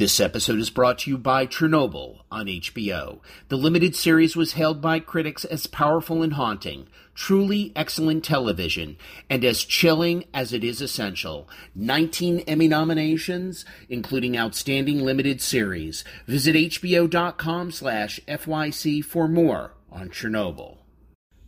[0.00, 3.20] This episode is brought to you by Chernobyl on HBO.
[3.48, 8.96] The limited series was hailed by critics as powerful and haunting, truly excellent television,
[9.28, 11.50] and as chilling as it is essential.
[11.74, 16.02] 19 Emmy nominations, including Outstanding Limited Series.
[16.26, 20.78] Visit hbo.com slash FYC for more on Chernobyl.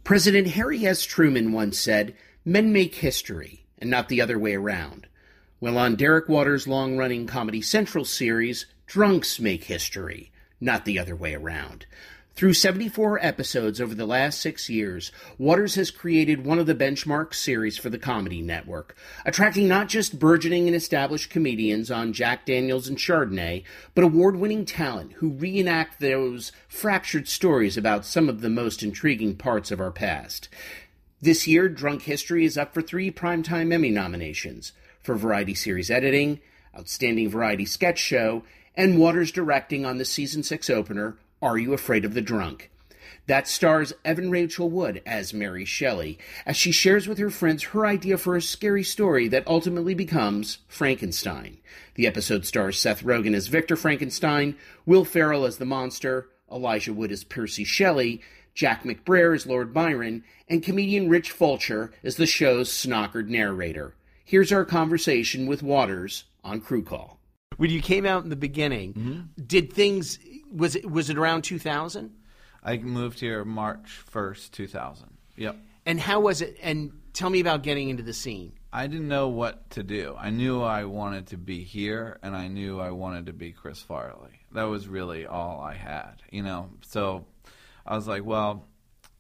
[0.05, 1.07] President Harry S.
[1.07, 2.14] Truman once said,
[2.45, 5.07] Men make history, and not the other way around.
[5.62, 11.14] Well, on Derek Waters' long running Comedy Central series, Drunks Make History, not the other
[11.14, 11.86] way around.
[12.34, 17.32] Through 74 episodes over the last six years, Waters has created one of the benchmark
[17.32, 22.89] series for the Comedy Network, attracting not just burgeoning and established comedians on Jack Daniels
[22.89, 23.62] and Chardonnay,
[23.94, 29.36] but award winning talent who reenact those fractured stories about some of the most intriguing
[29.36, 30.48] parts of our past.
[31.20, 36.41] This year, Drunk History is up for three Primetime Emmy nominations for Variety Series Editing,
[36.77, 42.05] Outstanding Variety Sketch Show, and Waters directing on the season 6 opener, Are You Afraid
[42.05, 42.70] of the Drunk?
[43.27, 47.86] That stars Evan Rachel Wood as Mary Shelley, as she shares with her friends her
[47.86, 51.59] idea for a scary story that ultimately becomes Frankenstein.
[51.94, 54.56] The episode stars Seth Rogen as Victor Frankenstein,
[54.87, 58.22] Will Ferrell as the monster, Elijah Wood as Percy Shelley,
[58.55, 63.94] Jack McBrayer as Lord Byron, and comedian Rich Fulcher as the show's snockered narrator.
[64.25, 67.19] Here's our conversation with Waters on Crew Call.
[67.56, 69.42] When you came out in the beginning, Mm-hmm.
[69.47, 70.19] did things
[70.51, 72.11] was it was it around 2000?
[72.62, 75.09] I moved here March 1st, 2000.
[75.37, 75.56] Yep.
[75.84, 76.56] And how was it?
[76.62, 78.53] And tell me about getting into the scene.
[78.73, 80.15] I didn't know what to do.
[80.19, 83.83] I knew I wanted to be here, and I knew I wanted to be Chris
[83.83, 84.31] Farley.
[84.53, 86.70] That was really all I had, you know.
[86.83, 87.27] So
[87.84, 88.65] I was like, well,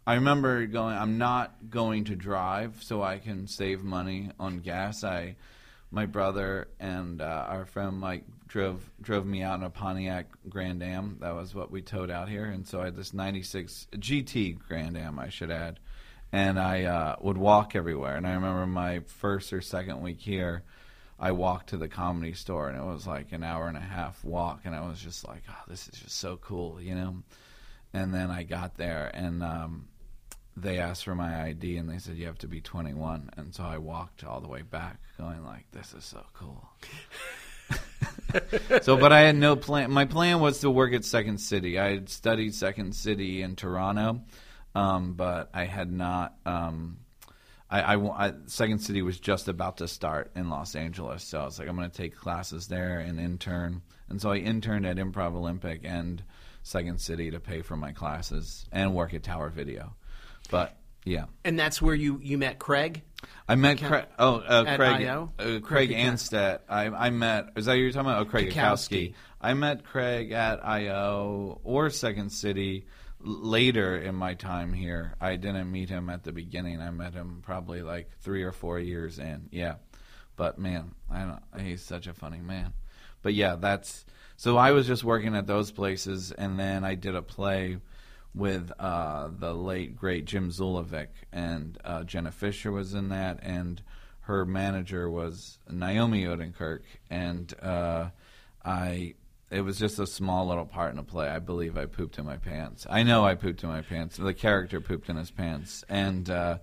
[0.06, 0.96] I remember going.
[0.96, 5.04] I'm not going to drive, so I can save money on gas.
[5.04, 5.36] I,
[5.90, 10.82] my brother and uh, our friend Mike drove drove me out in a Pontiac Grand
[10.82, 11.18] Am.
[11.20, 14.96] That was what we towed out here, and so I had this '96 GT Grand
[14.96, 15.78] Am, I should add
[16.32, 18.16] and I uh, would walk everywhere.
[18.16, 20.62] And I remember my first or second week here,
[21.20, 24.24] I walked to the comedy store, and it was like an hour and a half
[24.24, 27.22] walk, and I was just like, "Oh, this is just so cool," you know.
[27.92, 29.88] And then I got there, and um,
[30.56, 33.64] they asked for my ID, and they said you have to be 21, and so
[33.64, 36.68] I walked all the way back, going like, "This is so cool."
[38.82, 39.90] so, but I had no plan.
[39.90, 41.78] My plan was to work at Second City.
[41.78, 44.22] I had studied Second City in Toronto,
[44.74, 46.34] um, but I had not.
[46.44, 46.98] Um,
[47.70, 51.44] I, I I- Second City was just about to start in Los Angeles, so I
[51.44, 53.82] was like, I'm going to take classes there and intern.
[54.10, 56.22] And so I interned at Improv Olympic and
[56.62, 59.94] Second City to pay for my classes and work at Tower Video.
[60.52, 61.24] But yeah.
[61.44, 63.02] And that's where you you met Craig.
[63.48, 64.04] I met Craig.
[64.18, 65.06] Oh, uh, Craig.
[65.06, 65.26] Uh,
[65.60, 65.96] Craig Cackowski.
[65.96, 66.58] Anstead.
[66.68, 67.50] I, I met.
[67.56, 68.26] Is that who you're talking about?
[68.26, 69.10] Oh, Craig Cackowski.
[69.10, 69.14] Cackowski.
[69.40, 72.86] I met Craig at IO or Second City
[73.18, 75.14] later in my time here.
[75.20, 76.80] I didn't meet him at the beginning.
[76.80, 79.48] I met him probably like three or four years in.
[79.50, 79.76] Yeah,
[80.36, 81.64] but man, I don't.
[81.64, 82.74] He's such a funny man.
[83.22, 84.04] But yeah, that's.
[84.36, 87.78] So I was just working at those places, and then I did a play
[88.34, 93.82] with uh, the late great Jim Zulevic, and uh, Jenna Fischer was in that, and
[94.22, 98.10] her manager was Naomi Odenkirk, and uh,
[98.64, 99.14] I.
[99.50, 101.28] It was just a small little part in a play.
[101.28, 102.86] I believe I pooped in my pants.
[102.88, 104.16] I know I pooped in my pants.
[104.16, 106.56] The character pooped in his pants, and uh,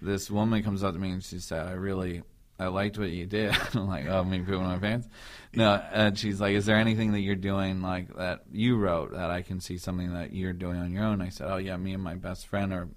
[0.00, 2.22] this woman comes up to me and she said, "I really,
[2.58, 5.08] I liked what you did." I'm like, "Oh, me pooping in my pants?"
[5.54, 9.30] No, and she's like, "Is there anything that you're doing like that you wrote that
[9.30, 11.94] I can see something that you're doing on your own?" I said, "Oh yeah, me
[11.94, 12.88] and my best friend are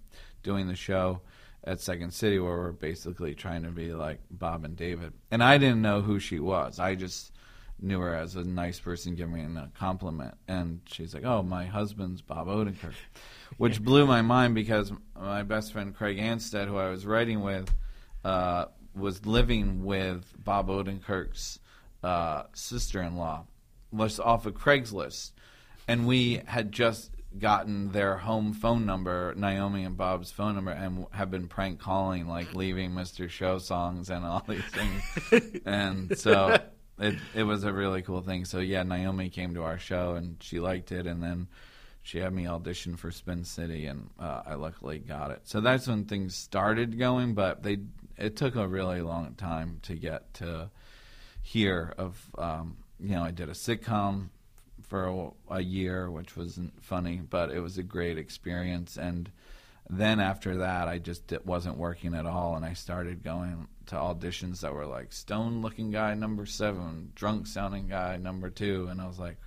[0.44, 1.22] doing the show
[1.64, 5.58] at Second City where we're basically trying to be like Bob and David." And I
[5.58, 6.80] didn't know who she was.
[6.80, 7.34] I just
[7.82, 10.36] knew her as a nice person giving me a compliment.
[10.48, 12.94] And she's like, "Oh, my husband's Bob Odenkirk,"
[13.58, 17.74] which blew my mind because my best friend Craig Anstead, who I was writing with,
[18.24, 21.60] uh, was living with Bob Odenkirk's
[22.04, 23.46] uh, sister-in-law,
[23.92, 25.32] was off of Craigslist,
[25.88, 31.06] and we had just gotten their home phone number, Naomi and Bob's phone number, and
[31.12, 33.30] have been prank calling, like leaving Mr.
[33.30, 35.62] Show songs and all these things.
[35.66, 36.60] and so
[37.00, 38.46] it it was a really cool thing.
[38.46, 41.48] So yeah, Naomi came to our show and she liked it, and then
[42.02, 45.42] she had me audition for Spin City, and uh, I luckily got it.
[45.44, 47.80] So that's when things started going, but they
[48.20, 50.70] it took a really long time to get to
[51.42, 51.94] here.
[51.98, 54.30] Of um, you know, I did a sitcom
[54.84, 59.32] for a, a year, which wasn't funny, but it was a great experience, and
[59.90, 63.96] Then after that, I just it wasn't working at all, and I started going to
[63.96, 69.02] auditions that were like stone looking guy number seven, drunk sounding guy number two, and
[69.02, 69.38] I was like,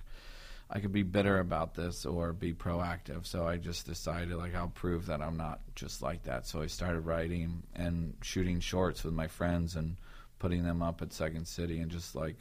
[0.75, 3.27] I could be bitter about this or be proactive.
[3.27, 6.47] So I just decided like I'll prove that I'm not just like that.
[6.47, 9.97] So I started writing and shooting shorts with my friends and
[10.39, 12.37] putting them up at Second City and just like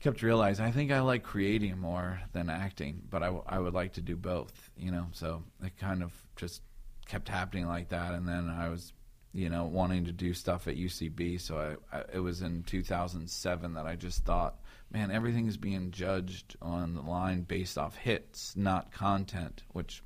[0.00, 3.74] kept realizing I think I like creating more than acting, but I, w- I would
[3.74, 5.06] like to do both, you know.
[5.12, 6.62] So it kind of just
[7.06, 8.92] kept happening like that, and then I was,
[9.32, 11.40] you know, wanting to do stuff at UCB.
[11.40, 14.56] So I, I it was in 2007 that I just thought,
[14.90, 20.02] man, everything is being judged on the line based off hits, not content, which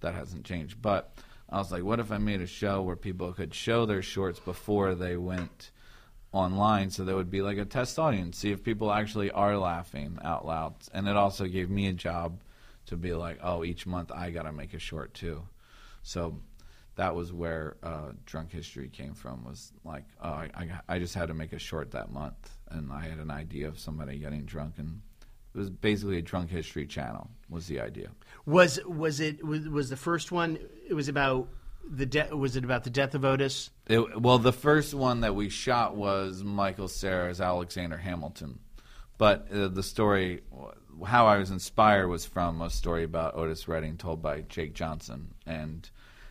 [0.00, 0.80] that hasn't changed.
[0.80, 1.12] But
[1.48, 4.38] I was like, what if I made a show where people could show their shorts
[4.38, 5.70] before they went
[6.32, 6.90] online?
[6.90, 10.46] So there would be like a test audience see if people actually are laughing out
[10.46, 10.74] loud.
[10.92, 12.40] And it also gave me a job
[12.86, 15.42] to be like oh each month i gotta make a short too.
[16.02, 16.38] So
[16.96, 21.14] that was where uh, drunk history came from was like oh, I, I, I just
[21.14, 24.44] had to make a short that month and i had an idea of somebody getting
[24.44, 25.00] drunk and
[25.54, 28.10] it was basically a drunk history channel was the idea
[28.46, 31.48] was was it was, was the first one it was about
[31.90, 33.70] the de- was it about the death of Otis?
[33.86, 38.58] It, well, the first one that we shot was Michael Cera's Alexander Hamilton,
[39.16, 40.42] but uh, the story,
[41.06, 45.34] how I was inspired, was from a story about Otis Redding told by Jake Johnson,
[45.46, 45.88] and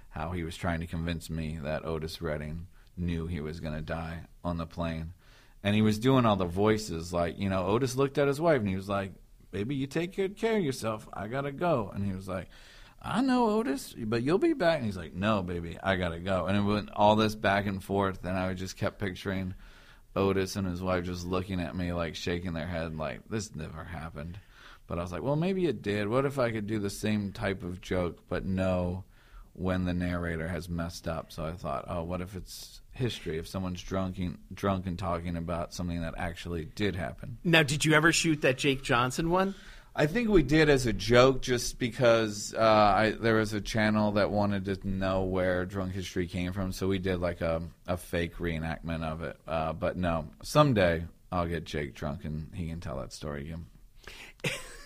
[0.09, 3.81] how he was trying to convince me that Otis Redding knew he was going to
[3.81, 5.13] die on the plane,
[5.63, 8.59] and he was doing all the voices like you know Otis looked at his wife
[8.59, 9.13] and he was like,
[9.51, 11.07] "Baby, you take good care of yourself.
[11.13, 12.47] I gotta go," and he was like
[13.01, 14.77] I know Otis, but you'll be back.
[14.77, 16.47] And he's like, no, baby, I gotta go.
[16.47, 19.53] And it went all this back and forth, and I just kept picturing
[20.15, 23.83] Otis and his wife just looking at me, like shaking their head, like this never
[23.83, 24.39] happened.
[24.87, 26.07] But I was like, well, maybe it did.
[26.07, 29.03] What if I could do the same type of joke, but know
[29.57, 31.31] when the narrator has messed up?
[31.31, 33.37] So I thought, oh, what if it's history?
[33.37, 34.17] If someone's drunk,
[34.53, 37.37] drunk and talking about something that actually did happen.
[37.43, 39.55] Now, did you ever shoot that Jake Johnson one?
[39.99, 44.11] I think we did as a joke, just because uh, I, there was a channel
[44.11, 47.97] that wanted to know where drunk history came from, so we did like a, a
[47.97, 49.37] fake reenactment of it.
[49.47, 53.65] Uh, but no, someday I'll get Jake drunk and he can tell that story again.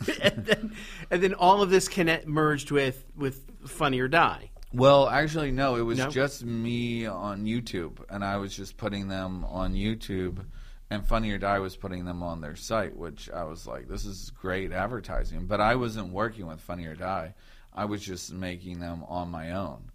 [0.22, 0.72] and, then,
[1.10, 4.50] and then all of this connect, merged with with Funny or Die.
[4.72, 5.76] Well, actually, no.
[5.76, 6.08] It was no?
[6.10, 10.44] just me on YouTube, and I was just putting them on YouTube
[10.90, 14.04] and Funny or Die was putting them on their site, which I was like, this
[14.04, 15.46] is great advertising.
[15.46, 17.34] But I wasn't working with Funny or Die.
[17.74, 19.90] I was just making them on my own,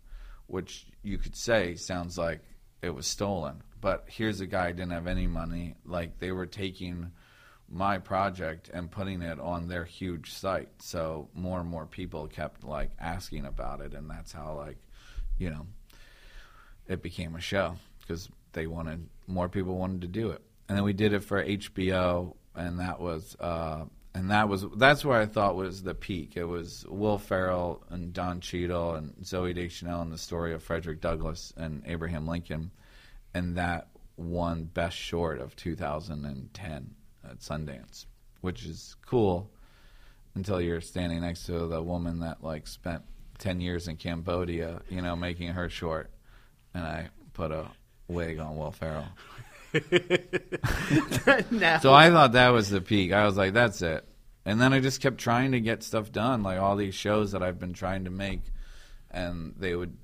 [0.47, 2.41] which you could say sounds like
[2.81, 3.63] it was stolen.
[3.81, 5.75] But here's a guy didn't have any money.
[5.83, 7.11] Like they were taking
[7.73, 10.69] my project and putting it on their huge site.
[10.79, 14.77] So more and more people kept like asking about it, and that's how like,
[15.37, 15.67] you know,
[16.87, 20.85] it became a show because they wanted more people wanted to do it and then
[20.85, 23.85] we did it for HBO, and that was uh,
[24.15, 26.33] and that was that's where I thought was the peak.
[26.35, 31.01] It was Will Ferrell and Don Cheadle and Zooey Deschanel and the story of Frederick
[31.01, 32.71] Douglass and Abraham Lincoln,
[33.33, 36.95] and that won Best Short of 2010
[37.29, 38.05] at Sundance,
[38.41, 39.49] which is cool
[40.35, 43.03] until you're standing next to the woman that like spent
[43.39, 46.09] 10 years in Cambodia, you know, making her short,
[46.73, 47.67] and I put a
[48.07, 49.07] wig on Will Ferrell.
[51.81, 53.11] so I thought that was the peak.
[53.11, 54.07] I was like, that's it.
[54.45, 57.42] And then I just kept trying to get stuff done, like all these shows that
[57.42, 58.42] I've been trying to make,
[59.09, 59.97] and they would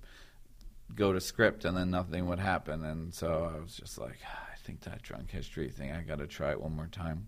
[0.96, 2.84] go to script and then nothing would happen.
[2.84, 4.18] And so I was just like,
[4.64, 7.28] think that drunk history thing, I got to try it one more time.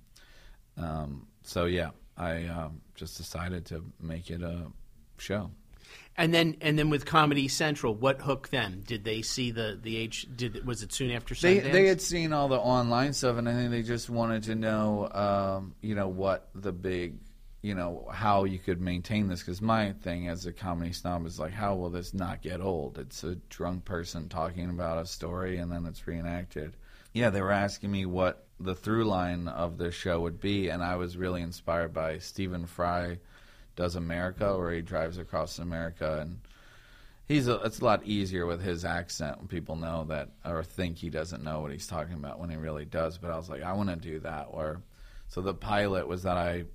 [0.77, 4.67] Um, so yeah, I um, just decided to make it a
[5.17, 5.51] show.
[6.17, 8.83] And then, and then with Comedy Central, what hooked them?
[8.85, 10.27] Did they see the the age?
[10.35, 11.63] Did was it soon after Sundance?
[11.63, 14.55] They they had seen all the online stuff, and I think they just wanted to
[14.55, 17.15] know, um, you know, what the big,
[17.61, 19.39] you know, how you could maintain this.
[19.39, 22.97] Because my thing as a comedy snob is like, how will this not get old?
[22.97, 26.75] It's a drunk person talking about a story, and then it's reenacted.
[27.13, 30.83] Yeah, they were asking me what the through line of the show would be, and
[30.83, 33.19] I was really inspired by Stephen Fry
[33.75, 36.39] does America, where he drives across America, and
[37.27, 40.97] he's a, it's a lot easier with his accent when people know that or think
[40.97, 43.17] he doesn't know what he's talking about when he really does.
[43.17, 44.47] But I was like, I want to do that.
[44.51, 44.81] Or
[45.27, 46.65] so the pilot was that I,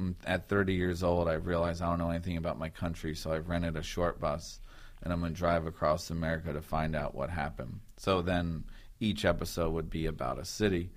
[0.00, 3.32] mm, at 30 years old, I realized I don't know anything about my country, so
[3.32, 4.60] I've rented a short bus
[5.02, 7.80] and I'm going to drive across America to find out what happened.
[7.96, 8.64] So then
[9.00, 10.90] each episode would be about a city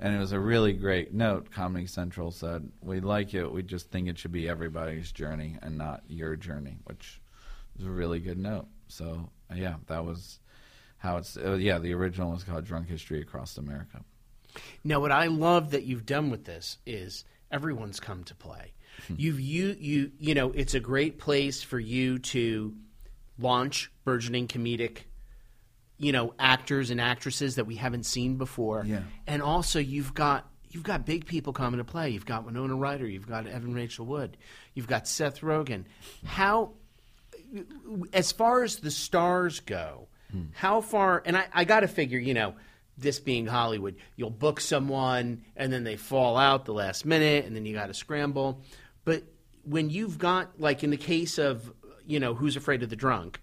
[0.00, 1.50] and it was a really great note.
[1.50, 3.50] Comedy Central said, "We like it.
[3.50, 7.20] We just think it should be everybody's journey and not your journey," which
[7.76, 8.66] was a really good note.
[8.86, 10.38] So yeah, that was
[10.98, 11.36] how it's.
[11.36, 14.04] Uh, yeah, the original was called Drunk History Across America.
[14.84, 18.72] Now, what I love that you've done with this is everyone's come to play.
[19.08, 19.14] Hmm.
[19.18, 22.74] You've you you you know it's a great place for you to
[23.36, 25.02] launch burgeoning comedic
[25.98, 28.84] you know actors and actresses that we haven't seen before.
[28.86, 29.02] Yeah.
[29.26, 32.10] And also you've got you've got big people coming to play.
[32.10, 34.36] You've got Winona Ryder, you've got Evan Rachel Wood,
[34.74, 35.84] you've got Seth Rogen.
[36.24, 36.72] How
[38.12, 40.44] as far as the stars go, hmm.
[40.54, 42.54] how far and I, I gotta figure, you know,
[42.96, 47.54] this being Hollywood, you'll book someone and then they fall out the last minute and
[47.54, 48.62] then you gotta scramble.
[49.04, 49.24] But
[49.64, 51.72] when you've got like in the case of,
[52.06, 53.40] you know, who's afraid of the drunk,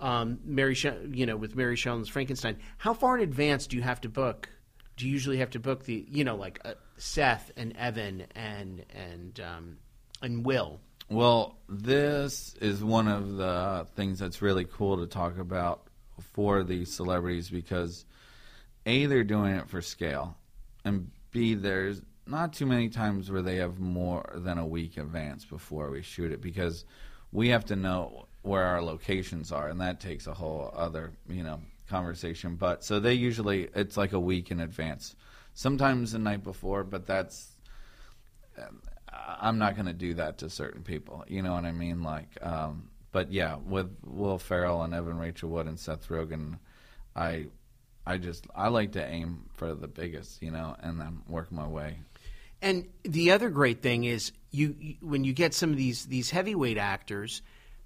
[0.00, 2.56] um, Mary, Sh- you know, with Mary Shelley's Frankenstein.
[2.78, 4.48] How far in advance do you have to book?
[4.96, 8.84] Do you usually have to book the, you know, like uh, Seth and Evan and
[8.94, 9.76] and um,
[10.22, 10.80] and Will?
[11.08, 15.86] Well, this is one of the things that's really cool to talk about
[16.32, 18.04] for these celebrities because
[18.86, 20.36] a they're doing it for scale,
[20.84, 25.44] and b there's not too many times where they have more than a week advance
[25.44, 26.84] before we shoot it because
[27.30, 31.42] we have to know where our locations are, and that takes a whole other you
[31.42, 32.56] know conversation.
[32.56, 35.16] But so they usually it's like a week in advance,
[35.54, 37.52] sometimes the night before, but that's.
[39.40, 41.24] I'm not going to do that to certain people.
[41.26, 42.02] You know what I mean?
[42.02, 46.58] Like, um, but yeah, with Will Ferrell and Evan Rachel Wood and Seth Rogen,
[47.14, 47.46] I,
[48.06, 51.66] I just I like to aim for the biggest, you know, and then work my
[51.66, 51.98] way.
[52.62, 56.30] And the other great thing is you, you when you get some of these these
[56.30, 57.42] heavyweight actors,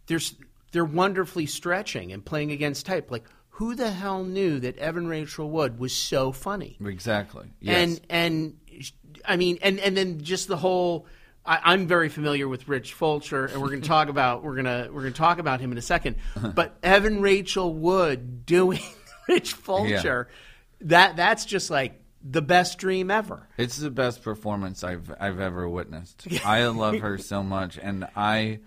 [0.07, 0.35] there's
[0.73, 3.11] they're wonderfully stretching and playing against type.
[3.11, 3.25] Like
[3.61, 6.79] who the hell knew that Evan Rachel Wood was so funny?
[6.83, 7.53] Exactly.
[7.61, 7.77] Yes.
[7.77, 8.91] And and
[9.25, 11.07] I mean, and and then just the whole.
[11.45, 14.89] I, am very familiar with Rich Fulcher, and we're going to talk about we're gonna
[14.93, 16.17] we're gonna talk about him in a second.
[16.37, 16.53] Uh-huh.
[16.55, 18.81] But Evan Rachel Wood doing
[19.29, 20.87] Rich Fulcher, yeah.
[20.87, 23.49] that that's just like the best dream ever.
[23.57, 26.29] It's the best performance I've I've ever witnessed.
[26.45, 28.61] I love her so much, and I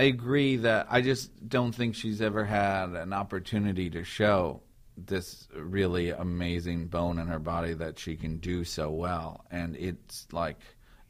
[0.00, 4.62] I agree that I just don't think she's ever had an opportunity to show
[4.96, 10.26] this really amazing bone in her body that she can do so well, and it's
[10.32, 10.56] like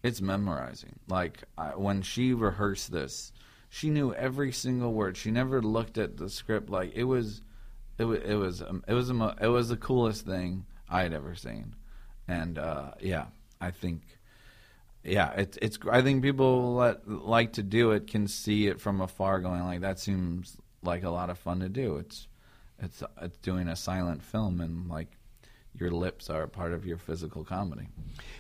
[0.03, 0.99] it's memorizing.
[1.09, 3.33] Like I, when she rehearsed this,
[3.69, 5.17] she knew every single word.
[5.17, 7.43] She never looked at the script like it was.
[7.97, 11.37] It was it was um, it was it was the coolest thing I had ever
[11.37, 11.77] seen,
[12.27, 13.27] and uh, yeah,
[13.61, 14.03] I think
[15.05, 15.79] yeah, it's it's.
[15.91, 19.81] I think people that like to do it can see it from afar, going like
[19.81, 21.97] that seems like a lot of fun to do.
[21.97, 22.29] It's
[22.79, 25.09] it's it's doing a silent film, and like
[25.75, 27.89] your lips are part of your physical comedy.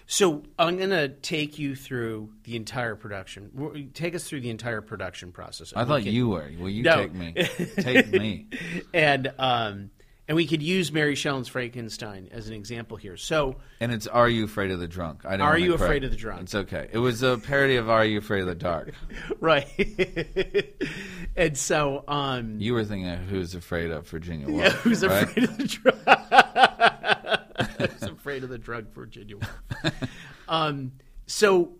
[0.06, 3.90] So I'm going to take you through the entire production.
[3.94, 5.72] Take us through the entire production process.
[5.74, 6.50] I thought can, you were.
[6.58, 6.96] Will you no.
[6.96, 7.32] take me.
[7.76, 8.46] take me.
[8.92, 9.90] And um,
[10.30, 13.16] and we could use Mary Shelley's Frankenstein as an example here.
[13.16, 16.12] So, and it's "Are You Afraid of the Drunk?" I don't Are You Afraid of
[16.12, 16.42] the Drunk?
[16.42, 16.88] It's okay.
[16.92, 18.94] It was a parody of "Are You Afraid of the Dark?"
[19.40, 19.66] right.
[21.36, 25.24] and so, um, you were thinking of "Who's Afraid of Virginia Woolf?" Yeah, who's right?
[25.24, 25.98] afraid of the drunk?
[27.90, 29.92] who's afraid of the drunk, Virginia Woolf?
[30.48, 30.92] um,
[31.26, 31.72] so,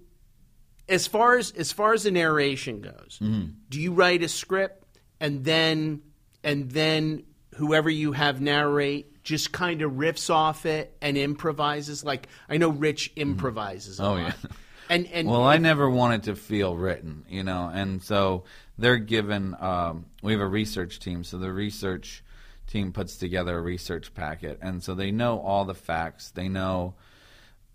[0.89, 3.53] as far as as far as the narration goes, mm-hmm.
[3.69, 6.03] do you write a script and then
[6.43, 7.23] and then
[7.57, 12.05] whoever you have narrate just kind of riffs off it and improvises.
[12.05, 13.21] Like I know Rich mm-hmm.
[13.21, 14.01] improvises.
[14.01, 14.19] oh lot.
[14.19, 14.33] yeah.
[14.91, 18.43] And, and well, I never wanted to feel written, you know, and so
[18.77, 19.55] they're given.
[19.61, 22.25] Um, we have a research team, so the research
[22.67, 26.33] team puts together a research packet, and so they know all the facts.
[26.33, 26.95] They know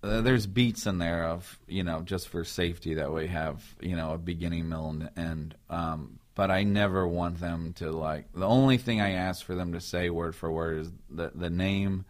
[0.03, 3.95] uh, there's beats in there of you know just for safety that we have you
[3.95, 5.55] know a beginning, middle, and end.
[5.69, 8.25] Um, but I never want them to like.
[8.33, 11.49] The only thing I ask for them to say word for word is the the
[11.49, 12.05] name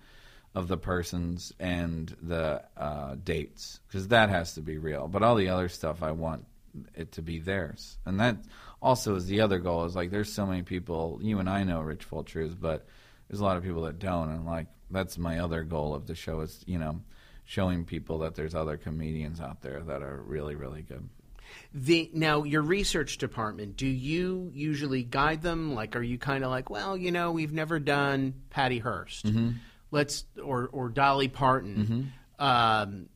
[0.56, 5.08] of the persons and the uh, dates because that has to be real.
[5.08, 6.46] But all the other stuff, I want
[6.96, 8.38] it to be theirs, and that
[8.82, 9.86] also is the other goal.
[9.86, 12.88] Is like there's so many people you and I know Rich Fulcher is, but
[13.30, 16.16] there's a lot of people that don't, and like that's my other goal of the
[16.16, 17.02] show is you know
[17.44, 21.08] showing people that there's other comedians out there that are really really good.
[21.74, 25.76] The now your research department, do you usually guide them?
[25.76, 29.52] Like, are you kind of like, well, you know, we've never done Patty Hearst, mm-hmm.
[29.92, 32.12] let's or or Dolly Parton.
[32.40, 32.46] Mm-hmm.
[32.46, 33.10] Um,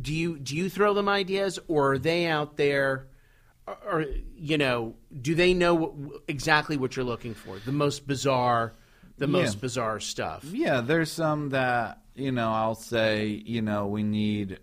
[0.00, 3.08] do you do you throw them ideas, or are they out there?
[3.66, 4.04] Or
[4.36, 7.58] you know, do they know what, exactly what you're looking for?
[7.58, 8.74] The most bizarre,
[9.16, 10.44] the most bizarre stuff.
[10.44, 14.58] Yeah, there's some that you know I'll say, you know, we need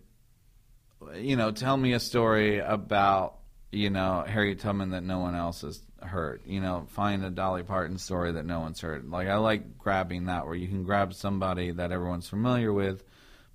[1.15, 3.37] you know, tell me a story about
[3.71, 6.41] you know Harriet Tubman that no one else has heard.
[6.45, 9.09] You know, find a Dolly Parton story that no one's heard.
[9.09, 13.03] Like I like grabbing that where you can grab somebody that everyone's familiar with,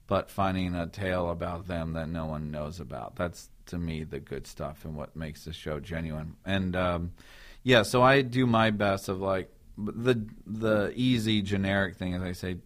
[0.07, 3.17] but finding a tale about them that no one knows about.
[3.17, 6.37] That's to me the good stuff and what makes the show genuine.
[6.45, 7.13] And um,
[7.63, 12.33] yeah, so I do my best of like the the easy generic thing, as I
[12.33, 12.57] say,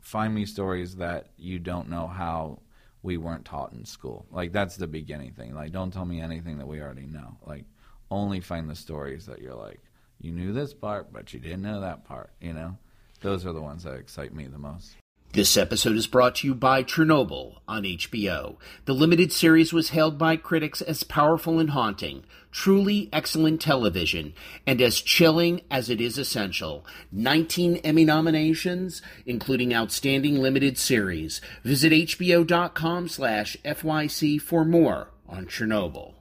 [0.00, 2.60] find me stories that you don't know how
[3.06, 4.26] we weren't taught in school.
[4.32, 5.54] Like that's the beginning thing.
[5.54, 7.36] Like don't tell me anything that we already know.
[7.46, 7.64] Like
[8.10, 9.80] only find the stories that you're like
[10.18, 12.76] you knew this part but you didn't know that part, you know?
[13.20, 14.96] Those are the ones that excite me the most.
[15.36, 18.56] This episode is brought to you by Chernobyl on HBO.
[18.86, 24.32] The limited series was hailed by critics as powerful and haunting, truly excellent television,
[24.66, 26.86] and as chilling as it is essential.
[27.12, 31.42] 19 Emmy nominations, including Outstanding Limited Series.
[31.64, 36.14] Visit hbo.com slash FYC for more on Chernobyl.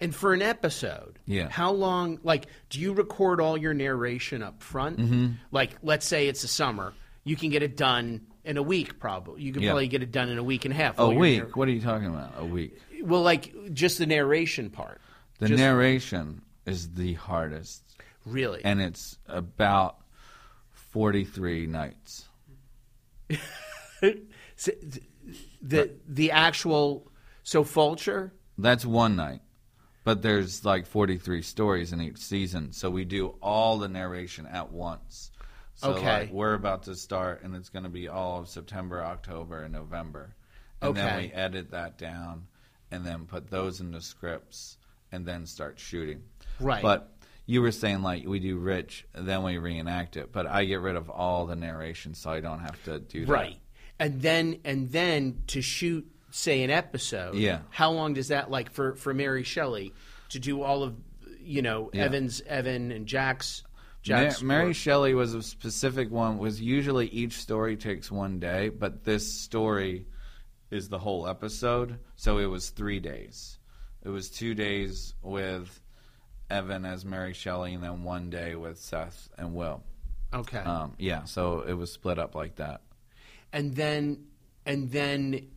[0.00, 1.48] And for an episode, Yeah.
[1.48, 4.98] how long, like, do you record all your narration up front?
[4.98, 5.26] Mm-hmm.
[5.52, 6.92] Like, let's say it's a summer.
[7.22, 9.42] You can get it done in a week, probably.
[9.42, 9.70] You can Yeah.
[9.70, 10.98] probably get it done in a week and a half.
[10.98, 11.42] A week?
[11.42, 12.32] narr- What are you talking about?
[12.38, 12.78] A week.
[13.02, 15.00] well, like, just the narration part.
[15.38, 17.82] The Just- narration is the hardest.
[18.24, 18.64] Really?
[18.64, 19.98] And it's about
[20.72, 22.24] 43 nights.
[24.56, 24.72] So,
[25.62, 27.10] the, the actual,
[27.44, 29.40] so Fulcher, That's one night.
[30.02, 32.72] But there's like 43 stories in each season.
[32.72, 35.30] So we do all the narration at once.
[35.78, 36.20] So Okay.
[36.20, 39.72] like we're about to start and it's going to be all of September, October, and
[39.72, 40.34] November.
[40.82, 42.46] And then we edit that down
[42.90, 44.76] and then put those into scripts
[45.12, 46.22] and then start shooting.
[46.60, 46.82] Right.
[46.82, 47.12] But
[47.46, 50.32] you were saying like we do Rich, then we reenact it.
[50.32, 53.32] But I get rid of all the narration so I don't have to do that.
[53.32, 53.56] right.
[54.00, 57.34] And then, and then to shoot, say, an episode.
[57.34, 57.60] Yeah.
[57.70, 59.92] How long does that, like, for, for Mary Shelley
[60.28, 60.94] to do all of,
[61.40, 62.04] you know, Yeah.
[62.04, 63.64] Evans, Evan, and Jack's,
[64.08, 64.72] Ma- Mary?
[64.72, 66.38] Shelley was a specific one.
[66.38, 70.06] Was usually each story takes one day, but this story
[70.70, 73.58] is the whole episode, so it was three days.
[74.02, 75.80] It was two days with
[76.50, 79.82] Evan as Mary Shelley, and then one day with Seth and Will.
[80.32, 80.58] Okay.
[80.58, 82.82] Um, yeah, so it was split up like that.
[83.52, 84.26] and then
[84.66, 85.48] and then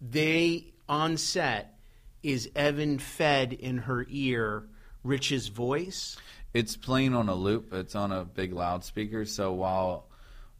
[0.00, 1.78] they on set
[2.22, 4.64] is Evan fed in her ear
[5.02, 6.16] Rich's voice.
[6.52, 7.72] It's playing on a loop.
[7.72, 9.24] It's on a big loudspeaker.
[9.24, 10.08] So while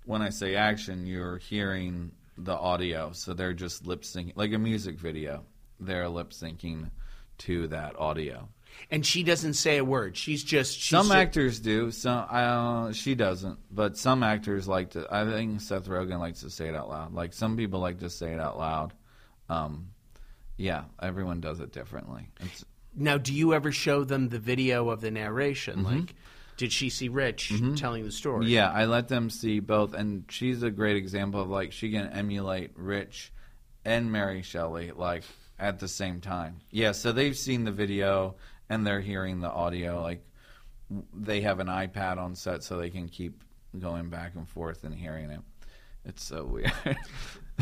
[0.04, 3.12] when I say action, you're hearing the audio.
[3.12, 5.44] So they're just lip syncing, like a music video.
[5.78, 6.90] They're lip syncing
[7.38, 8.48] to that audio.
[8.90, 10.16] And she doesn't say a word.
[10.16, 11.90] She's just she's some actors do.
[11.90, 15.06] Some uh, she doesn't, but some actors like to.
[15.10, 17.12] I think Seth Rogen likes to say it out loud.
[17.12, 18.92] Like some people like to say it out loud.
[19.48, 19.88] Um,
[20.56, 22.28] yeah, everyone does it differently.
[22.40, 25.84] It's, Now, do you ever show them the video of the narration?
[25.84, 26.14] Like,
[26.56, 28.44] did she see Rich telling the story?
[28.44, 28.52] Mm-hmm.
[28.52, 32.08] Yeah, I let them see both, and she's a great example of like she can
[32.08, 33.32] emulate Rich
[33.84, 35.24] and Mary Shelley like
[35.58, 36.60] at the same time.
[36.70, 38.36] Yeah, so they've seen the video
[38.68, 40.02] and they're hearing the audio.
[40.02, 40.24] Like
[41.14, 43.42] they have an iPad on set, so they can keep
[43.78, 45.40] going back and forth and hearing it.
[46.04, 46.72] It's so weird.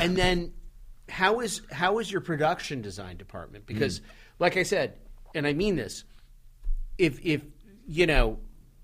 [0.00, 0.52] and then
[1.08, 4.02] how is how is your production design department because
[4.38, 4.94] like i said
[5.34, 6.04] and i mean this
[6.98, 7.42] if if
[7.86, 8.38] you know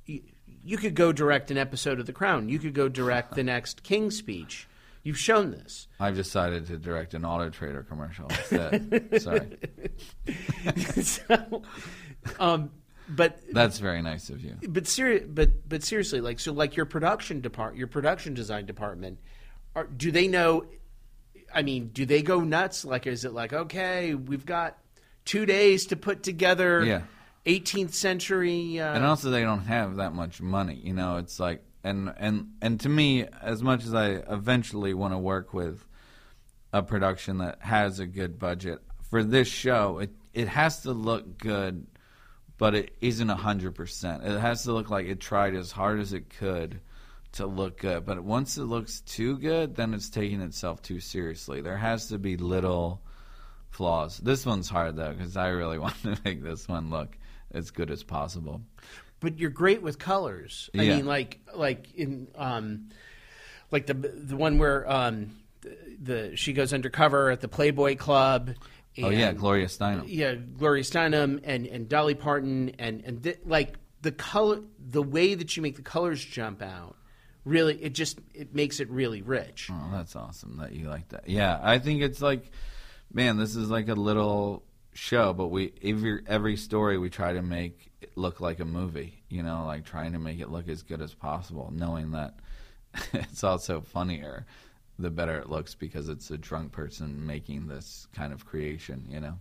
[0.07, 0.23] you,
[0.65, 2.49] you could go direct an episode of the crown.
[2.49, 4.67] You could go direct the next king's speech.
[5.03, 5.87] You've shown this.
[6.01, 9.11] I've decided to direct an Auto Trader commercial instead.
[9.21, 9.59] Sorry,
[11.03, 11.63] so,
[12.41, 12.71] um,
[13.07, 14.57] but that's very nice of you.
[14.67, 19.19] but seri- but but seriously like so like your production depart your production design department
[19.77, 20.65] are, do they know
[21.55, 22.85] i mean do they go nuts?
[22.87, 24.79] Like is it like okay we've got
[25.25, 27.03] two days to put together Yeah.
[27.47, 31.63] 18th century uh, and also they don't have that much money you know it's like
[31.83, 35.85] and and and to me as much as i eventually want to work with
[36.73, 38.79] a production that has a good budget
[39.11, 41.87] for this show it it has to look good
[42.57, 46.01] but it isn't a hundred percent it has to look like it tried as hard
[46.01, 46.81] as it could
[47.33, 51.61] to look good but once it looks too good then it's taking itself too seriously
[51.61, 53.03] there has to be little
[53.75, 57.17] flaws this one's hard though because i really want to make this one look
[57.53, 58.61] as good as possible
[59.21, 60.97] but you're great with colors i Yeah.
[60.97, 62.89] mean like like in um
[63.71, 65.31] like the the one where um
[65.63, 68.51] the, the she goes undercover at the playboy club
[69.03, 70.05] Oh yeah, Gloria Steinem.
[70.07, 75.35] yeah, Gloria Steinem and and Dolly Parton and and th- like the color, the way
[75.35, 76.95] that you make the colors jump out,
[77.45, 79.69] really, it just it makes it really rich.
[79.73, 81.29] Oh, that's awesome that you like that.
[81.29, 82.53] Yeah, I think it's like,
[83.14, 87.42] man, this is like a little show, but we every every story we try to
[87.42, 89.22] make it look like a movie.
[89.29, 92.35] You know, like trying to make it look as good as possible, knowing that
[93.12, 94.44] it's also funnier
[94.98, 99.07] the better it looks because it's a drunk person making this kind of creation.
[99.09, 99.38] You know.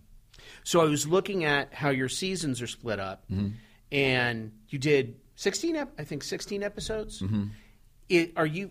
[0.62, 3.48] So I was looking at how your seasons are split up, mm-hmm.
[3.92, 5.76] and you did sixteen.
[5.76, 7.20] Ep- I think sixteen episodes.
[7.20, 7.44] Mm-hmm.
[8.08, 8.70] It, are you?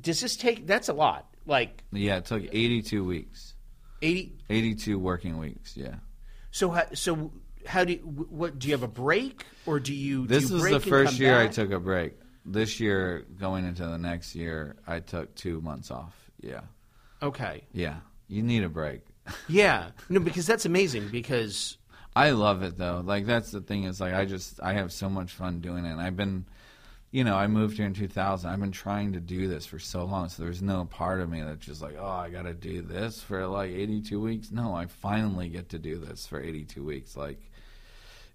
[0.00, 0.66] Does this take?
[0.66, 1.26] That's a lot.
[1.46, 3.54] Like Yeah, it took 82 weeks.
[4.02, 4.34] Eighty.
[4.50, 5.96] 82 working weeks, yeah.
[6.50, 7.32] So how, so
[7.66, 10.22] how do you, what do you have a break or do you?
[10.22, 12.14] do This you is break the first year I took a break.
[12.44, 16.14] This year, going into the next year, I took two months off.
[16.40, 16.60] Yeah.
[17.22, 17.64] Okay.
[17.72, 17.96] Yeah.
[18.28, 19.02] You need a break.
[19.48, 19.90] Yeah.
[20.08, 21.08] No, because that's amazing.
[21.10, 21.76] Because
[22.16, 23.02] I love it though.
[23.04, 25.90] Like that's the thing is like I just I have so much fun doing it.
[25.90, 26.46] And I've been
[27.10, 28.50] you know, I moved here in 2000.
[28.50, 30.28] I've been trying to do this for so long.
[30.28, 33.22] So there's no part of me that's just like, "Oh, I got to do this
[33.22, 37.16] for like 82 weeks." No, I finally get to do this for 82 weeks.
[37.16, 37.40] Like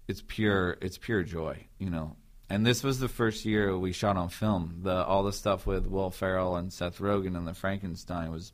[0.08, 2.16] it's pure it's pure joy, you know.
[2.50, 4.80] And this was the first year we shot on film.
[4.82, 8.52] The all the stuff with Will Ferrell and Seth Rogen and the Frankenstein was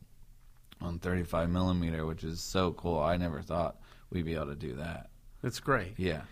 [0.81, 3.01] on 35 millimeter, which is so cool.
[3.01, 3.77] I never thought
[4.11, 5.11] we'd be able to do that.
[5.43, 5.95] that's great.
[5.99, 6.23] Yeah.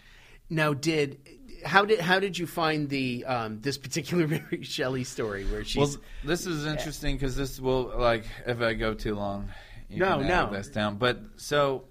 [0.50, 1.18] Now, did
[1.64, 5.76] how did how did you find the um, this particular Mary Shelley story where she's
[5.76, 9.50] Well, this is interesting because this will like if I go too long,
[9.88, 10.50] you No, can no.
[10.50, 10.96] this down.
[10.96, 11.84] But so,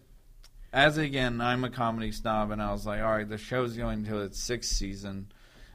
[0.73, 4.05] as again, I'm a comedy snob, and I was like, all right, the show's going
[4.05, 5.27] to its sixth season.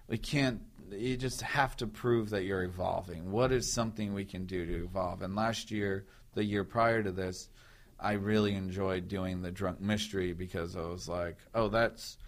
[0.09, 0.61] We can't.
[0.91, 3.31] You just have to prove that you're evolving.
[3.31, 5.23] What is something we can do to evolve?
[5.23, 7.49] And last year, the year prior to this,
[7.99, 12.19] I really enjoyed doing the drunk mystery because I was like, oh, that's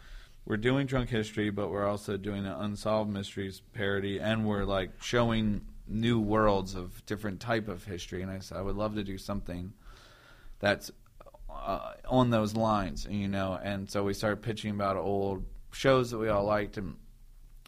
[0.46, 4.90] we're doing drunk history, but we're also doing an unsolved mysteries parody, and we're like
[5.02, 8.22] showing new worlds of different type of history.
[8.22, 9.72] And I said I would love to do something
[10.58, 10.90] that's
[11.50, 13.58] uh, on those lines, you know.
[13.62, 16.96] And so we started pitching about old shows that we all liked, and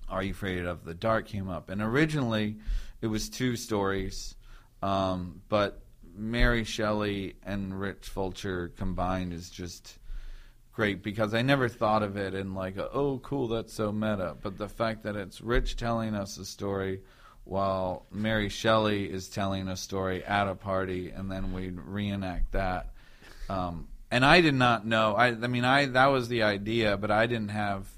[0.09, 1.71] Are You Afraid of the Dark came up.
[1.71, 2.59] And originally,
[3.01, 4.35] it was two stories,
[4.83, 5.83] um, but
[6.15, 9.99] Mary Shelley and Rich Fulcher combined is just
[10.77, 14.37] great because I never thought of it in like, a, oh, cool, that's so meta.
[14.41, 17.01] But the fact that it's Rich telling us a story
[17.45, 22.91] while Mary Shelley is telling a story at a party, and then we reenact that.
[23.49, 25.15] Um, and I did not know.
[25.15, 27.89] I, I mean, I that was the idea, but I didn't have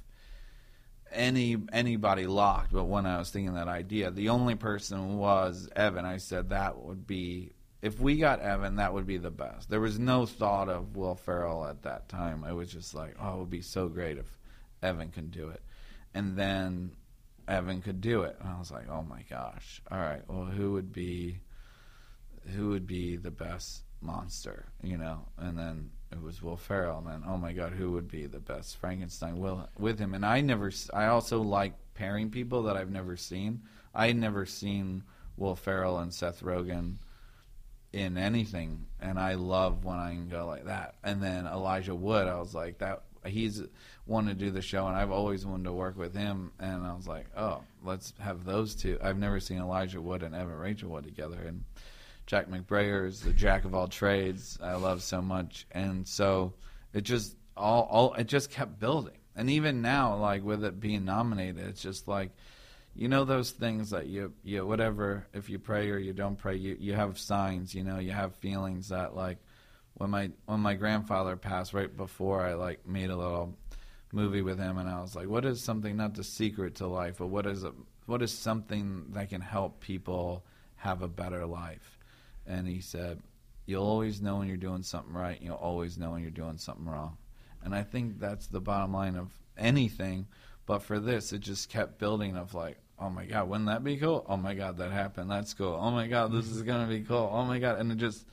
[1.11, 2.73] any anybody locked.
[2.73, 6.05] But when I was thinking that idea, the only person was Evan.
[6.05, 9.71] I said that would be if we got Evan, that would be the best.
[9.71, 12.45] There was no thought of Will Ferrell at that time.
[12.45, 14.27] I was just like, oh, it would be so great if
[14.83, 15.63] Evan could do it.
[16.15, 16.93] And then
[17.47, 20.23] Evan could do it, and I was like, oh my gosh, all right.
[20.29, 21.41] Well, who would be
[22.55, 25.27] who would be the best monster, you know?
[25.37, 26.99] And then it was Will Ferrell.
[26.99, 30.15] And then, oh my God, who would be the best Frankenstein will, with him?
[30.15, 33.63] And I never, I also like pairing people that I've never seen.
[33.95, 35.03] I had never seen
[35.37, 36.97] Will Ferrell and Seth Rogen
[37.93, 40.97] in anything, and I love when I can go like that.
[41.03, 43.03] And then Elijah Wood, I was like that.
[43.25, 43.63] He's
[44.07, 46.53] wanted to do the show, and I've always wanted to work with him.
[46.59, 48.99] And I was like, oh, let's have those two.
[49.03, 51.65] I've never seen Elijah Wood and Evan Rachel Wood together, and
[52.27, 54.59] Jack McBrayer is the jack of all trades.
[54.63, 56.53] I love so much, and so
[56.93, 59.17] it just all, all it just kept building.
[59.35, 62.33] And even now, like with it being nominated, it's just like
[62.99, 66.57] you know those things that you you whatever if you pray or you don't pray
[66.57, 69.39] you you have signs you know you have feelings that like
[69.95, 73.55] when my when my grandfather passed right before I like made a little
[74.11, 77.19] movie with him and I was like what is something not the secret to life
[77.19, 77.73] but what is a,
[78.07, 80.45] what is something that can help people
[80.77, 81.99] have a better life?
[82.49, 83.21] And he said
[83.65, 86.87] you'll always know when you're doing something right you'll always know when you're doing something
[86.87, 87.17] wrong.
[87.63, 90.27] And I think that's the bottom line of anything
[90.69, 93.97] but for this, it just kept building of like, oh my god, wouldn't that be
[93.97, 94.25] cool?
[94.29, 95.31] Oh my god, that happened.
[95.31, 95.79] That's cool.
[95.81, 97.31] Oh my god, this is gonna be cool.
[97.33, 98.25] Oh my god, and it just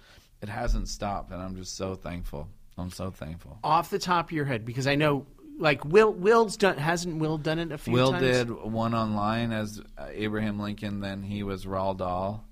[0.42, 2.48] it hasn't stopped, and I'm just so thankful.
[2.78, 3.58] I'm so thankful.
[3.64, 5.26] off the top of your head because I know
[5.58, 8.22] like Will Will's done hasn't Will done it a few Will times.
[8.24, 11.00] did one online as uh, Abraham Lincoln.
[11.00, 12.44] Then he was Roald Dahl,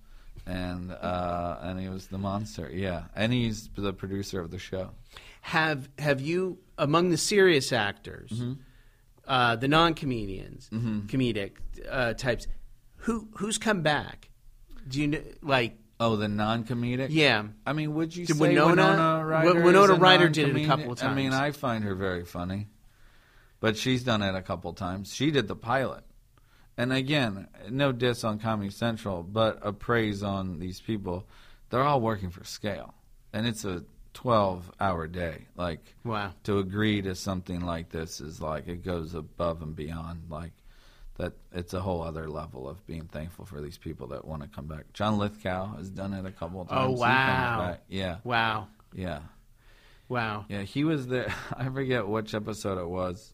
[0.46, 2.70] and uh, and he was the monster.
[2.74, 4.92] Yeah, and he's the producer of the show.
[5.42, 8.54] Have have you among the serious actors, Mm-hmm.
[9.28, 11.52] Uh, the non comedians, comedic
[11.90, 12.48] uh, types,
[12.98, 14.30] who who's come back?
[14.88, 17.08] Do you know like Oh, the non-comedic.
[17.12, 17.44] yeah?
[17.66, 19.48] I mean, would you Did say Winona- Winona, Ryder?
[19.50, 21.32] Wi- Winona Ryder did it a couple of I mean.
[21.32, 22.68] I find her very funny,
[23.62, 25.14] but she's done it a couple times.
[25.14, 26.04] She did the pilot,
[26.78, 31.26] and again, no diss on Comedy Central, but a praise on these people.
[31.70, 32.94] They're all working for scale,
[33.32, 33.84] and it's a
[34.14, 35.46] 12 hour day.
[35.56, 36.34] Like, Wow.
[36.44, 40.24] to agree to something like this is like, it goes above and beyond.
[40.30, 40.52] Like,
[41.18, 44.48] that it's a whole other level of being thankful for these people that want to
[44.48, 44.92] come back.
[44.94, 46.88] John Lithgow has done it a couple of Oh, times.
[46.88, 47.58] Comes wow.
[47.60, 47.84] back.
[47.88, 48.68] Yeah, Wow.
[48.94, 49.20] yeah.
[50.10, 50.46] Wow.
[50.50, 51.34] Yeah, he was there.
[51.58, 53.34] I forget which episode it was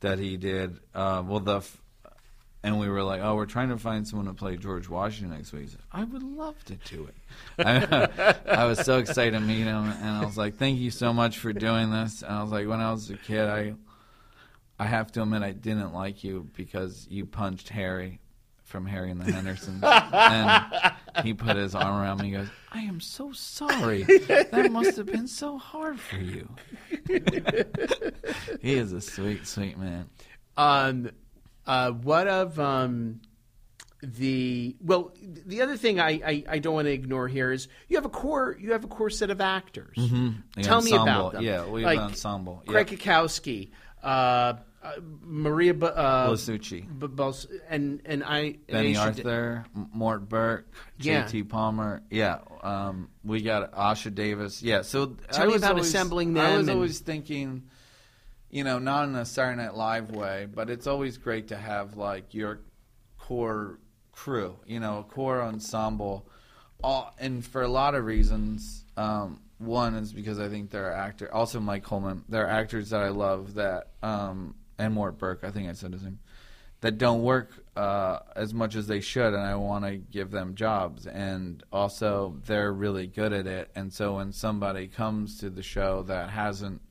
[0.00, 0.78] that he did.
[0.94, 1.82] Uh, well, the f-
[2.62, 5.52] and we were like, "Oh, we're trying to find someone to play George Washington next
[5.52, 7.14] week." Said, I would love to do it.
[7.66, 11.12] I, I was so excited to meet him, and I was like, "Thank you so
[11.12, 13.74] much for doing this." And I was like, "When I was a kid, I
[14.78, 18.20] I have to admit I didn't like you because you punched Harry."
[18.64, 20.92] From Harry and the Hendersons, and
[21.22, 22.34] he put his arm around me.
[22.34, 24.02] and goes, "I am so sorry.
[24.02, 26.48] That must have been so hard for you."
[28.60, 30.10] he is a sweet, sweet man.
[30.56, 31.10] Um,
[31.66, 33.20] uh, what of um,
[34.02, 35.12] the well?
[35.46, 38.10] The other thing I, I, I don't want to ignore here is you have a
[38.10, 39.96] core you have a core set of actors.
[39.96, 41.42] The Tell me about them.
[41.42, 42.62] Yeah, we have Like, an ensemble.
[42.66, 42.72] Yeah.
[42.72, 43.70] Craig Cackowski,
[44.02, 50.28] uh, uh, Maria B- uh, Blasucci, B- and and I Benny Aisha- Arthur, M- Mort
[50.28, 51.24] Burke, Yeah.
[51.24, 51.44] J.T.
[51.44, 52.02] Palmer.
[52.10, 54.62] Yeah, um, we got Asha Davis.
[54.62, 56.44] Yeah, so Tell I me was about always, assembling them.
[56.46, 57.64] I was and- always thinking,
[58.50, 61.96] you know, not in a Saturday Night Live way, but it's always great to have
[61.96, 62.60] like your
[63.18, 63.78] core
[64.12, 66.28] crew, you know, a core ensemble.
[66.82, 68.84] All and for a lot of reasons.
[68.96, 71.32] Um, one is because I think there are actor.
[71.32, 72.24] Also, Mike Coleman.
[72.28, 73.54] there are actors that I love.
[73.54, 75.44] That um, and Mort Burke.
[75.44, 76.18] I think I said his name.
[76.82, 80.54] That don't work uh, as much as they should, and I want to give them
[80.54, 81.06] jobs.
[81.06, 83.70] And also, they're really good at it.
[83.74, 86.82] And so, when somebody comes to the show that hasn't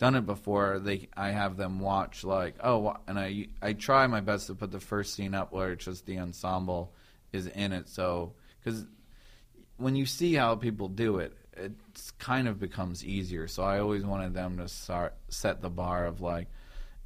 [0.00, 4.20] done it before, they I have them watch like oh, and I I try my
[4.20, 6.94] best to put the first scene up where it's just the ensemble
[7.34, 7.86] is in it.
[7.86, 8.32] So
[8.64, 8.86] because
[9.76, 11.72] when you see how people do it, it
[12.18, 13.46] kind of becomes easier.
[13.46, 16.48] So I always wanted them to start set the bar of like,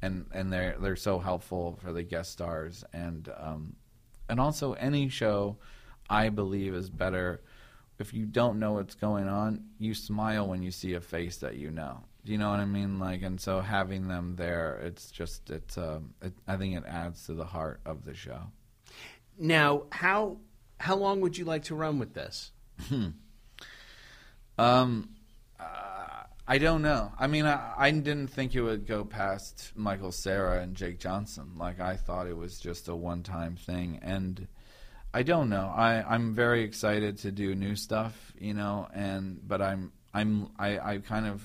[0.01, 3.75] and and they're they're so helpful for the guest stars and um,
[4.29, 5.57] and also any show
[6.09, 7.41] I believe is better
[7.99, 9.65] if you don't know what's going on.
[9.79, 12.05] You smile when you see a face that you know.
[12.25, 12.97] Do you know what I mean?
[12.99, 17.27] Like, and so having them there, it's just it's um, it, I think it adds
[17.27, 18.41] to the heart of the show.
[19.37, 20.37] Now, how
[20.79, 22.51] how long would you like to run with this?
[24.57, 25.09] Um,
[25.59, 27.11] uh, I don't know.
[27.19, 31.57] I mean, I, I didn't think it would go past Michael Cera and Jake Johnson.
[31.57, 34.47] Like I thought it was just a one-time thing, and
[35.13, 35.71] I don't know.
[35.75, 40.79] I I'm very excited to do new stuff, you know, and but I'm I'm I
[40.79, 41.43] I kind of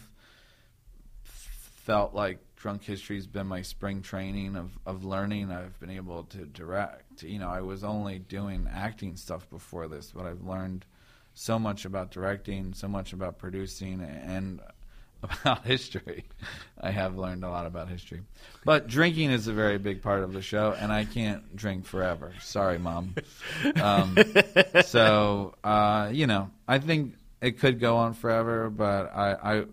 [1.91, 5.51] felt like drunk history's been my spring training of, of learning.
[5.51, 7.25] I've been able to direct.
[7.25, 10.87] You know i was only doing acting stuff before this but i've learned
[11.35, 14.61] so much about directing so much about producing and
[15.23, 16.25] about history.
[16.81, 18.23] I have learned a lot about history.
[18.65, 22.33] But drinking is a very big part of the show and i can't drink forever.
[22.41, 23.17] Sorry mom.
[23.83, 24.17] Um,
[24.85, 29.65] so uh, you know i think it could go on forever but i, I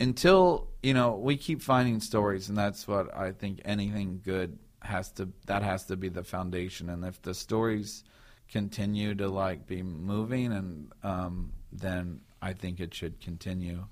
[0.00, 5.10] until you know we keep finding stories and that's what i think anything good has
[5.10, 8.04] to that has to be the foundation and if the stories
[8.50, 13.84] continue to like be moving and um, then i think it should continue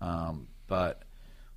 [0.00, 1.02] um, but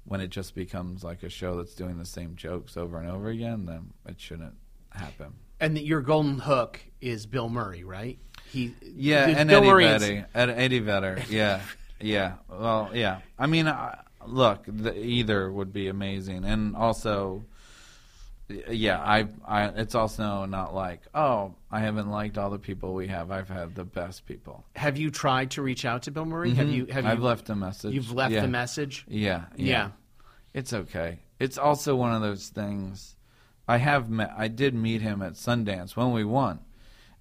[0.06, 3.28] when it just becomes like a show that's doing the same jokes over and over
[3.30, 4.56] again then it shouldn't
[4.92, 8.20] happen And your golden hook is Bill Murray, right?
[8.52, 10.28] He Yeah, and Bill Eddie Murray Vedder.
[10.36, 11.24] Eddie Vedder.
[11.30, 11.62] Yeah,
[12.00, 12.34] yeah.
[12.48, 13.20] Well, yeah.
[13.40, 17.44] I mean, I, look, the, either would be amazing, and also,
[18.70, 19.66] yeah, I, I.
[19.68, 23.30] It's also not like, oh, I haven't liked all the people we have.
[23.32, 24.64] I've had the best people.
[24.76, 26.54] Have you tried to reach out to Bill Murray?
[26.54, 26.86] Have you?
[26.86, 27.08] Have Mm-hmm.
[27.08, 27.26] I've you?
[27.26, 27.94] left a message.
[27.94, 28.42] You've left yeah.
[28.42, 29.06] the message.
[29.10, 29.90] Yeah, yeah, Yeah.
[30.54, 31.20] It's okay.
[31.40, 33.16] It's also one of those things.
[33.68, 34.32] I have met.
[34.36, 36.60] I did meet him at Sundance when we won,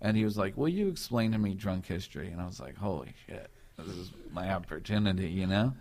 [0.01, 2.77] and he was like, "Will you explain to me drunk history?" And I was like,
[2.77, 5.75] "Holy shit, this is my opportunity," you know.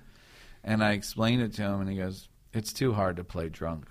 [0.65, 3.85] And I explained it to him, and he goes, "It's too hard to play drunk."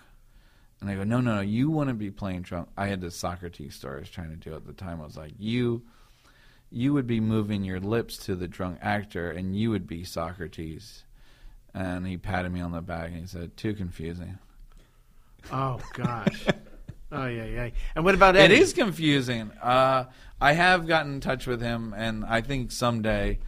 [0.80, 1.40] And I go, "No, no, no.
[1.40, 4.36] You want to be playing drunk." I had this Socrates story I was trying to
[4.36, 5.00] do at the time.
[5.00, 5.82] I was like, "You."
[6.70, 11.04] You would be moving your lips to the drunk actor, and you would be Socrates.
[11.72, 14.38] And he patted me on the back and he said, "Too confusing."
[15.52, 16.46] Oh gosh.
[17.12, 17.70] oh yeah, yeah.
[17.94, 18.56] And what about It Eddie?
[18.60, 19.52] is confusing.
[19.62, 20.06] Uh,
[20.40, 23.38] I have gotten in touch with him, and I think someday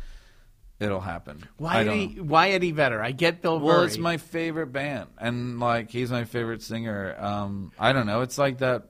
[0.81, 1.43] it'll happen.
[1.57, 2.21] Why Eddie?
[2.21, 3.03] Why Eddie Vedder?
[3.03, 3.87] I get Bill Well, Murray.
[3.87, 7.17] it's my favorite band, and like he's my favorite singer.
[7.19, 8.21] Um, I don't know.
[8.23, 8.89] It's like that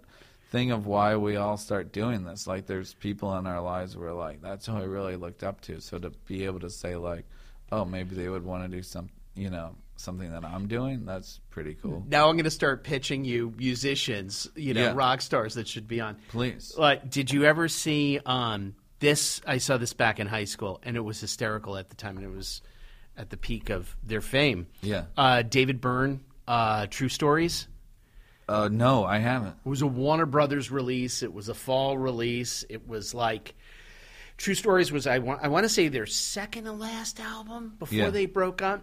[0.51, 2.47] thing of why we all start doing this.
[2.47, 5.81] Like, there's people in our lives where like that's who I really looked up to.
[5.81, 7.25] So to be able to say like,
[7.73, 11.05] oh, maybe they would want to do some, you know, something that I'm doing.
[11.05, 12.05] That's pretty cool.
[12.09, 14.93] Now I'm going to start pitching you musicians, you know, Yeah.
[14.95, 16.17] rock stars that should be on.
[16.29, 16.75] Please.
[16.79, 19.41] Like, did you ever see um, this?
[19.47, 22.27] I saw this back in high school, and it was hysterical at the time, and
[22.27, 22.63] it was
[23.17, 24.67] at the peak of their fame.
[24.83, 25.05] Yeah.
[25.17, 27.67] Uh, David Byrne, uh, True Stories.
[28.49, 29.57] Uh, no, I haven't.
[29.65, 31.23] It was a Warner Brothers release.
[31.23, 32.65] It was a fall release.
[32.69, 33.55] It was like
[34.37, 37.97] True Stories was I want I want to say their second to last album before
[37.99, 38.11] Yeah.
[38.11, 38.83] they broke up.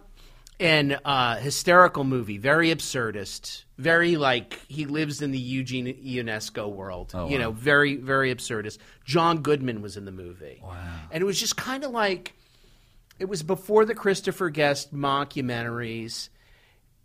[0.60, 7.10] And uh, hysterical movie, very absurdist, very like he lives in the Eugene Ionesco world.
[7.12, 7.44] Oh, you wow.
[7.44, 8.78] know, very very absurdist.
[9.04, 10.60] John Goodman was in the movie.
[10.62, 10.76] Wow.
[11.10, 12.34] And it was just kind of like
[13.18, 16.28] it was before the Christopher Guest mockumentaries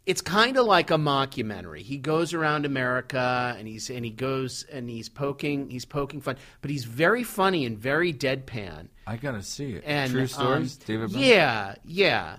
[0.09, 1.81] it's kind of like a mockumentary.
[1.81, 6.37] He goes around America and he's and he goes and he's poking he's poking fun,
[6.61, 8.87] but he's very funny and very deadpan.
[9.05, 9.83] I gotta see it.
[9.85, 11.11] And True stories, um, David.
[11.11, 12.37] Yeah, yeah,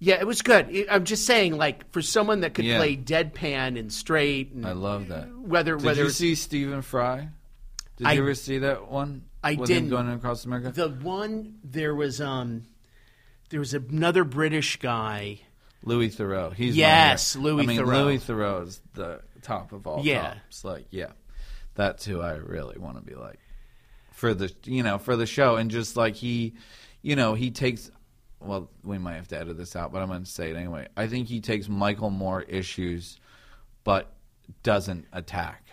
[0.00, 0.16] yeah.
[0.20, 0.68] It was good.
[0.70, 2.78] It- I'm just saying, like for someone that could Yeah.
[2.78, 5.28] play deadpan and straight, and I love that.
[5.38, 7.28] whether Did whether you it's- see Stephen Fry?
[7.96, 9.22] Did I- you ever see that one?
[9.44, 9.84] I with didn't.
[9.84, 10.70] Him going across America.
[10.72, 12.64] the one there was um
[13.50, 15.40] there was another British guy.
[15.82, 16.52] Louis Theroux.
[16.52, 17.44] He's my Yes, hero.
[17.46, 18.04] Louis I mean, Theroux.
[18.04, 20.34] Louis Theroux is the top of all Yeah.
[20.34, 20.62] tops.
[20.64, 21.12] Like, yeah,
[21.74, 23.38] that's who I really want to be like
[24.12, 26.52] for the you know for the show, and just like he,
[27.02, 27.90] you know, he takes.
[28.40, 30.88] Well, we might have to edit this out, but I'm going to say it anyway.
[30.96, 33.18] I think he takes Michael Moore issues,
[33.84, 34.12] but
[34.62, 35.64] doesn't attack.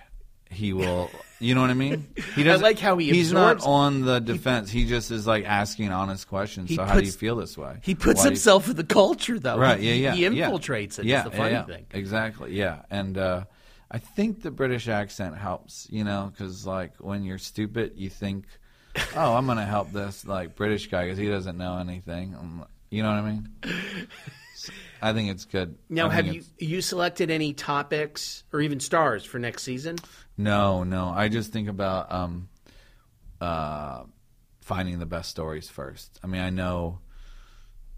[0.49, 2.08] He will, you know what I mean?
[2.36, 2.63] He doesn't.
[2.63, 4.69] I like how he He's not on the defense.
[4.71, 6.69] He, just is like asking honest questions.
[6.69, 7.80] He So, how do you puts- feel this way?
[7.82, 9.58] He puts Why do you- himself in the culture, though.
[9.58, 9.80] Right.
[9.80, 10.13] He- Yeah.
[10.13, 10.30] Yeah.
[10.30, 10.49] He yeah.
[10.49, 11.06] infiltrates it.
[11.06, 11.21] Yeah.
[11.21, 11.86] It's the funny yeah, thing.
[11.91, 12.53] Exactly.
[12.53, 12.84] Yeah.
[12.89, 13.43] And uh,
[13.91, 15.88] I think the British accent helps.
[15.89, 18.45] You know, because like when you're stupid, you think,
[19.15, 22.63] "Oh, I'm going to help this like British guy because he doesn't know anything." I'm
[22.89, 23.50] you know what I mean?
[25.02, 25.78] I think it's good.
[25.89, 29.97] Now, have you you selected any topics or even stars for next season?
[30.38, 31.10] No, no.
[31.10, 32.50] I just think about um,
[33.41, 34.04] uh,
[34.62, 36.19] finding the best stories first.
[36.23, 37.00] I mean, I know.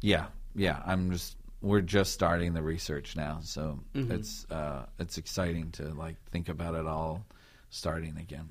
[0.01, 0.81] Yeah, yeah.
[0.85, 1.35] I'm just.
[1.61, 4.13] We're just starting the research now, so Mm-hmm.
[4.13, 7.25] it's uh, it's exciting to like think about it all
[7.69, 8.49] starting again.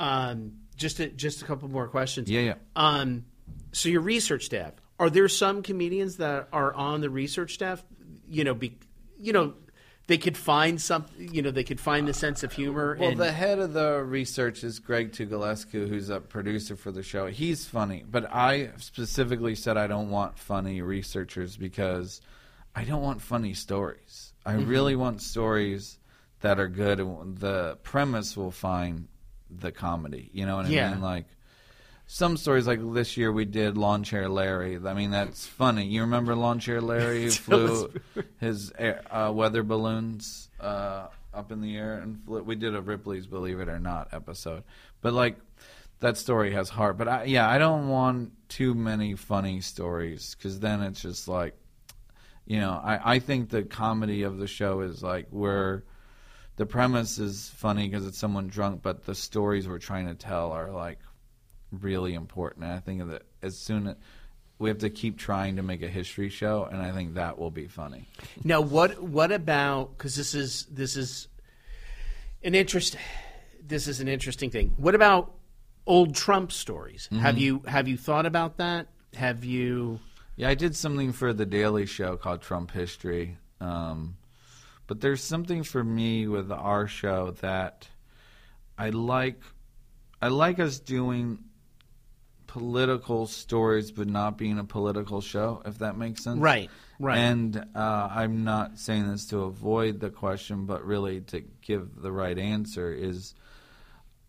[0.00, 2.30] Um, just a, just a couple more questions.
[2.30, 2.54] Yeah, yeah.
[2.74, 3.26] Um,
[3.72, 7.84] so your research staff are there some comedians that are on the research staff?
[8.28, 8.78] You know, be,
[9.18, 9.54] you know,
[10.06, 11.06] they could find some.
[11.18, 12.96] You know, they could find the sense of humor.
[12.98, 17.02] Well, and, the head of the research is Greg Tugalescu, who's a producer for the
[17.02, 17.26] show.
[17.26, 22.20] He's funny, but I specifically said I don't want funny researchers because
[22.74, 24.32] I don't want funny stories.
[24.44, 25.98] I really want stories
[26.40, 27.00] that are good.
[27.00, 29.08] and The premise will find
[29.50, 30.30] the comedy.
[30.32, 30.90] You know what I Yeah.
[30.92, 31.00] mean?
[31.00, 31.26] Like
[32.06, 34.78] some stories, like this year we did Lawn Chair Larry.
[34.84, 35.86] I mean, that's funny.
[35.86, 37.92] You remember Lawn Chair Larry who flew
[38.40, 42.42] his air, uh, weather balloons uh, up in the air and flew.
[42.42, 44.62] We did a Ripley's Believe It or Not episode,
[45.02, 45.36] but like
[46.00, 46.96] that story has heart.
[46.96, 51.54] But I, yeah, I don't want too many funny stories because then it's just like,
[52.46, 55.84] you know, I, I think the comedy of the show is like where
[56.58, 60.50] the premise is funny because it's someone drunk, but the stories we're trying to tell
[60.50, 60.98] are like
[61.70, 62.64] really important.
[62.64, 63.96] And I think that as soon as
[64.58, 67.52] we have to keep trying to make a history show, and I think that will
[67.52, 68.06] be funny.
[68.44, 69.96] now, what what about?
[69.96, 71.28] Because this is this is
[72.42, 72.96] an interest.
[73.64, 74.74] This is an interesting thing.
[74.78, 75.34] What about
[75.86, 77.08] old Trump stories?
[77.12, 77.22] Mm-hmm.
[77.22, 78.88] Have you have you thought about that?
[79.14, 80.00] Have you?
[80.34, 83.38] Yeah, I did something for the Daily Show called Trump History.
[83.60, 84.16] Um,
[84.88, 87.86] but there's something for me with our show that
[88.76, 89.40] I like.
[90.20, 91.38] I like us doing
[92.48, 95.62] political stories, but not being a political show.
[95.64, 97.18] If that makes sense, Right, right.
[97.18, 102.10] And uh, I'm not saying this to avoid the question, but really to give the
[102.10, 103.34] right answer is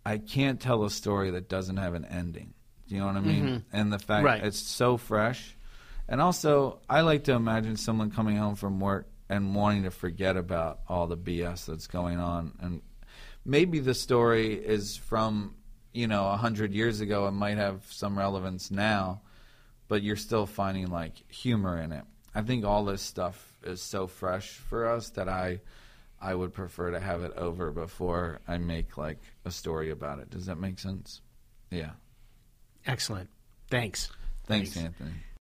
[0.06, 2.54] I can't tell a story that doesn't have an ending.
[2.88, 3.64] Do you know what I mean?
[3.72, 4.26] And the fact Mm-hmm.
[4.26, 4.44] Right.
[4.44, 5.56] it's so fresh.
[6.08, 10.36] And also, I like to imagine someone coming home from work and wanting to forget
[10.36, 12.54] about all the BS that's going on.
[12.60, 12.82] And
[13.46, 15.56] maybe the story is from,
[15.94, 17.28] you know, a hundred years ago.
[17.28, 19.22] It might have some relevance now,
[19.88, 22.04] but you're still finding like humor in it.
[22.34, 25.62] I think all this stuff is so fresh for us that I,
[26.22, 30.30] I would prefer to have it over before I make like a story about it.
[30.30, 31.22] Does that make sense?
[31.70, 31.92] Yeah.
[32.86, 33.30] Excellent.
[33.70, 34.10] Thanks.
[34.46, 34.78] Thanks, Thanks.
[34.78, 35.16] Anthony.